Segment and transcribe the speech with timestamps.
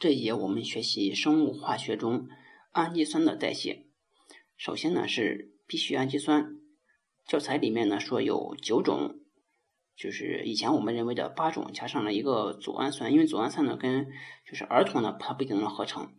[0.00, 2.26] 这一节我们学习生物化学中
[2.72, 3.84] 氨基酸的代谢。
[4.56, 6.56] 首先呢是必需氨基酸，
[7.26, 9.20] 教材里面呢说有九种，
[9.94, 14.06] 就是以前我们认为的八种，加上了一个组氨酸，因为组氨酸呢跟
[14.48, 16.14] 就是儿童呢它不一定能合成。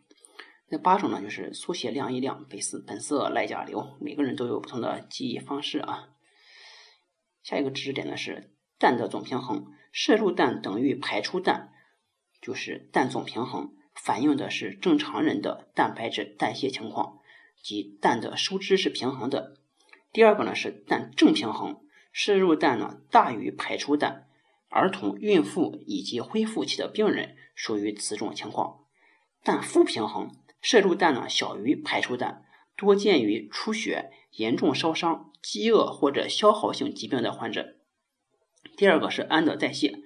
[0.69, 6.09] 那八种呢就是缩写量一量苯色苯色赖甲硫，每个人都有不同的记忆方式啊。
[7.41, 8.53] 下一个知识点呢是。
[8.77, 11.70] 氮的总平衡，摄入氮等于排出氮，
[12.41, 17.19] 就是氮总平衡，反映的是正常人的蛋白质代谢情况，
[17.61, 19.55] 即氮的收支是平衡的。
[20.11, 21.79] 第二个呢是氮正平衡，
[22.11, 24.27] 摄入氮呢大于排出氮，
[24.69, 28.79] 儿童、孕妇以及恢复期的病人属于此种情况。
[29.43, 32.43] 氮负平衡，摄入氮呢小于排出氮，
[32.75, 37.75] 多见于出血、严重烧伤、饥饿或者消耗性疾病的患者。
[38.75, 39.99] 第二个是氨的代谢，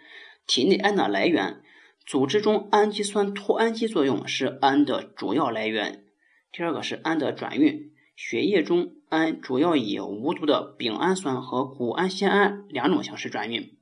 [0.45, 1.61] 体内氨的来源，
[2.05, 6.05] 组织中氨基酸脱氨基作用是氨的主要来源。
[6.51, 13.75] 第二个是氨的转运，血液中氨主要以无毒的丙氨酸和谷氨酰胺两种形式转运。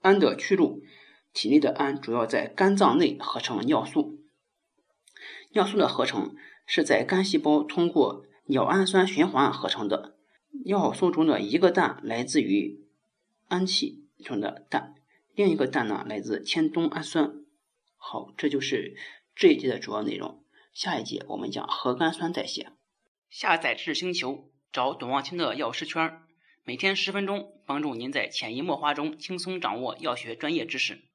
[0.00, 0.82] 氨的去路，
[1.32, 4.18] 体内的氨主要在肝脏内合成尿素，
[5.52, 6.34] 尿素的合成
[6.66, 10.16] 是在肝细胞通过尿氨酸循环合成的。
[10.64, 12.84] 尿素中的一个氮来自于
[13.46, 14.96] 氨气中的氮，
[15.40, 17.32] 另一个蛋呢来自铅冬氨酸。
[17.96, 18.94] 好，这就是
[19.34, 20.44] 这一节的主要内容。
[20.74, 22.72] 下一节我们讲核苷酸代谢。
[23.30, 26.20] 下载知识星球，找董望清的药师圈，
[26.62, 31.08] 每天十分钟，帮助您在潜移默化中轻松掌握药学专业知识。